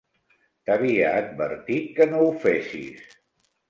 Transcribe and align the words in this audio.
T'havia 0.69 1.13
advertit 1.19 1.95
que 2.01 2.11
no 2.17 2.27
ho 2.27 2.35
fessis. 2.49 3.19